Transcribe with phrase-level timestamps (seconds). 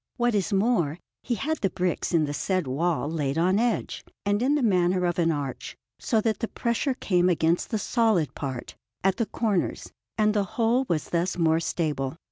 [0.17, 4.41] What is more, he had the bricks in the said wall laid on edge and
[4.41, 8.73] in the manner of an arch, so that the pressure came against the solid part,
[9.03, 12.17] at the corners, and the whole was thus more stable.